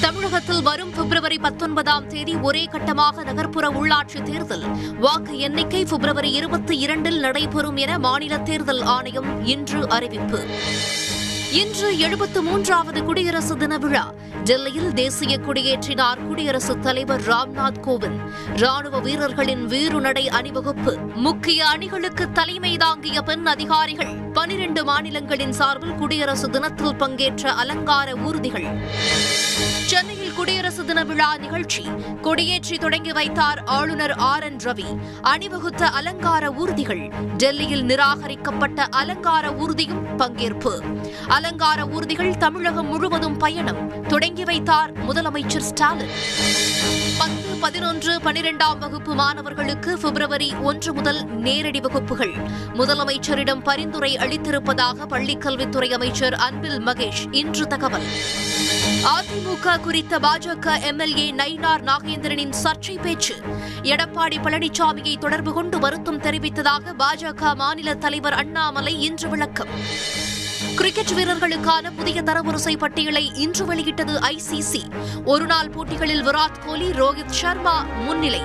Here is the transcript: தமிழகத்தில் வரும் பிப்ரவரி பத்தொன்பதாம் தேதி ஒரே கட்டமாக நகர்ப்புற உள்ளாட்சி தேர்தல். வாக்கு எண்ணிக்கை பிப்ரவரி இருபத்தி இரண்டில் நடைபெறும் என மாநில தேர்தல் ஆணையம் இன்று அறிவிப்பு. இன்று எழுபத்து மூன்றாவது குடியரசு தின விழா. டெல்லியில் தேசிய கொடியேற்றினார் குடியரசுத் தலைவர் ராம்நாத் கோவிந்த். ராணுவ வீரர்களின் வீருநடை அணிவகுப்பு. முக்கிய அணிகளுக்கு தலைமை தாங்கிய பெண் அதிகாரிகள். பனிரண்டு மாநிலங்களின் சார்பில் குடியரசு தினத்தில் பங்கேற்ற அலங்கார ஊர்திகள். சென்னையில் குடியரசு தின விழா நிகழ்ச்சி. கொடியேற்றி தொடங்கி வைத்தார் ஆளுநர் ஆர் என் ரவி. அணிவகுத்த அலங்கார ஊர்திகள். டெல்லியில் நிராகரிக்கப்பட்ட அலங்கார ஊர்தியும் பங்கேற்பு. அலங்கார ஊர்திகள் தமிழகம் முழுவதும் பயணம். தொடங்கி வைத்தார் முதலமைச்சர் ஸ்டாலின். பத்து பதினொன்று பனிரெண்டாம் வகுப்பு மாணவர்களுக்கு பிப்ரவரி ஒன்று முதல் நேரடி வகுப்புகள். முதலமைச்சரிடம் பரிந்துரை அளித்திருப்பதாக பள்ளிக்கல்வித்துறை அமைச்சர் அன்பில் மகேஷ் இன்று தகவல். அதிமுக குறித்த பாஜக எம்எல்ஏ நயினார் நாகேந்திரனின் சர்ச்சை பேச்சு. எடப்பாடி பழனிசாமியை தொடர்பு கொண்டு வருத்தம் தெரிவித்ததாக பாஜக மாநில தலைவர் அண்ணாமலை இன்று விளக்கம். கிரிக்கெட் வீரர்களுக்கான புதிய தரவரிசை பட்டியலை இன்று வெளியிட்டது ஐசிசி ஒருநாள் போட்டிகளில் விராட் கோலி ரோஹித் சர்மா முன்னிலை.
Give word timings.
தமிழகத்தில் 0.00 0.62
வரும் 0.62 0.90
பிப்ரவரி 0.90 1.38
பத்தொன்பதாம் 1.38 2.06
தேதி 2.06 2.34
ஒரே 2.34 2.64
கட்டமாக 2.64 3.24
நகர்ப்புற 3.24 3.68
உள்ளாட்சி 3.68 4.22
தேர்தல். 4.22 4.64
வாக்கு 5.00 5.38
எண்ணிக்கை 5.38 5.84
பிப்ரவரி 5.84 6.32
இருபத்தி 6.32 6.78
இரண்டில் 6.78 7.18
நடைபெறும் 7.20 7.76
என 7.76 7.98
மாநில 7.98 8.38
தேர்தல் 8.38 8.82
ஆணையம் 8.82 9.46
இன்று 9.46 9.88
அறிவிப்பு. 9.88 10.46
இன்று 11.52 11.98
எழுபத்து 11.98 12.42
மூன்றாவது 12.42 13.04
குடியரசு 13.04 13.56
தின 13.56 13.78
விழா. 13.78 14.12
டெல்லியில் 14.44 14.92
தேசிய 14.92 15.38
கொடியேற்றினார் 15.38 16.26
குடியரசுத் 16.26 16.82
தலைவர் 16.82 17.20
ராம்நாத் 17.20 17.80
கோவிந்த். 17.82 18.30
ராணுவ 18.56 19.00
வீரர்களின் 19.00 19.68
வீருநடை 19.68 20.26
அணிவகுப்பு. 20.26 20.98
முக்கிய 21.14 21.66
அணிகளுக்கு 21.66 22.32
தலைமை 22.32 22.76
தாங்கிய 22.76 23.22
பெண் 23.22 23.46
அதிகாரிகள். 23.46 24.14
பனிரண்டு 24.32 24.84
மாநிலங்களின் 24.84 25.52
சார்பில் 25.52 25.94
குடியரசு 25.94 26.50
தினத்தில் 26.50 26.96
பங்கேற்ற 26.96 27.52
அலங்கார 27.52 28.12
ஊர்திகள். 28.12 28.86
சென்னையில் 29.86 30.32
குடியரசு 30.32 30.84
தின 30.84 31.04
விழா 31.04 31.36
நிகழ்ச்சி. 31.36 31.82
கொடியேற்றி 32.22 32.78
தொடங்கி 32.78 33.12
வைத்தார் 33.12 33.62
ஆளுநர் 33.64 34.12
ஆர் 34.12 34.42
என் 34.42 34.56
ரவி. 34.56 34.98
அணிவகுத்த 35.22 35.86
அலங்கார 35.86 36.48
ஊர்திகள். 36.48 37.12
டெல்லியில் 37.36 37.82
நிராகரிக்கப்பட்ட 37.82 38.82
அலங்கார 38.82 39.48
ஊர்தியும் 39.48 40.04
பங்கேற்பு. 40.18 40.80
அலங்கார 41.46 41.84
ஊர்திகள் 41.84 42.36
தமிழகம் 42.36 42.86
முழுவதும் 42.86 43.36
பயணம். 43.36 44.06
தொடங்கி 44.06 44.44
வைத்தார் 44.44 44.92
முதலமைச்சர் 44.92 45.58
ஸ்டாலின். 45.58 46.10
பத்து 47.18 47.56
பதினொன்று 47.60 48.18
பனிரெண்டாம் 48.18 48.78
வகுப்பு 48.78 49.14
மாணவர்களுக்கு 49.14 49.98
பிப்ரவரி 49.98 50.54
ஒன்று 50.62 50.94
முதல் 50.94 51.26
நேரடி 51.26 51.80
வகுப்புகள். 51.80 52.34
முதலமைச்சரிடம் 52.74 53.62
பரிந்துரை 53.62 54.16
அளித்திருப்பதாக 54.16 55.06
பள்ளிக்கல்வித்துறை 55.08 55.92
அமைச்சர் 55.92 56.34
அன்பில் 56.34 56.86
மகேஷ் 56.86 57.34
இன்று 57.34 57.66
தகவல். 57.66 58.06
அதிமுக 59.04 59.80
குறித்த 59.80 60.18
பாஜக 60.18 60.82
எம்எல்ஏ 60.82 61.32
நயினார் 61.32 61.82
நாகேந்திரனின் 61.82 62.54
சர்ச்சை 62.62 63.02
பேச்சு. 63.02 63.34
எடப்பாடி 63.82 64.42
பழனிசாமியை 64.42 65.18
தொடர்பு 65.18 65.52
கொண்டு 65.52 65.78
வருத்தம் 65.78 66.22
தெரிவித்ததாக 66.22 66.94
பாஜக 66.98 67.54
மாநில 67.54 67.94
தலைவர் 67.94 68.32
அண்ணாமலை 68.32 69.02
இன்று 69.02 69.28
விளக்கம். 69.28 70.04
கிரிக்கெட் 70.74 71.14
வீரர்களுக்கான 71.14 71.90
புதிய 71.96 72.22
தரவரிசை 72.22 72.78
பட்டியலை 72.78 73.30
இன்று 73.34 73.64
வெளியிட்டது 73.64 74.18
ஐசிசி 74.18 74.82
ஒருநாள் 75.24 75.70
போட்டிகளில் 75.70 76.24
விராட் 76.26 76.58
கோலி 76.66 76.90
ரோஹித் 76.90 77.36
சர்மா 77.40 77.82
முன்னிலை. 77.82 78.40